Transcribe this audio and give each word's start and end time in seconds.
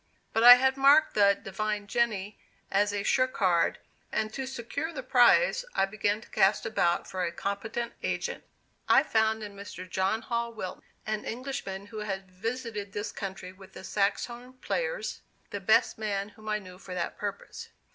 But 0.33 0.43
I 0.43 0.55
had 0.55 0.77
marked 0.77 1.13
the 1.13 1.35
"divine 1.39 1.85
Jenny" 1.85 2.39
as 2.71 2.91
a 2.91 3.03
sure 3.03 3.27
card, 3.27 3.77
and 4.11 4.33
to 4.33 4.47
secure 4.47 4.91
the 4.91 5.03
prize 5.03 5.63
I 5.75 5.85
began 5.85 6.21
to 6.21 6.29
cast 6.31 6.65
about 6.65 7.07
for 7.07 7.23
a 7.23 7.31
competent 7.31 7.93
agent. 8.01 8.43
I 8.89 9.03
found 9.03 9.43
in 9.43 9.55
Mr. 9.55 9.87
John 9.87 10.23
Hall 10.23 10.53
Wilton, 10.55 10.81
an 11.05 11.23
Englishman 11.23 11.85
who 11.85 11.99
had 11.99 12.31
visited 12.31 12.93
this 12.93 13.11
country 13.11 13.53
with 13.53 13.73
the 13.73 13.83
Sax 13.83 14.25
Horn 14.25 14.53
Players, 14.53 15.21
the 15.51 15.59
best 15.59 15.99
man 15.99 16.29
whom 16.29 16.49
I 16.49 16.57
knew 16.57 16.79
for 16.79 16.95
that 16.95 17.19
purpose. 17.19 17.69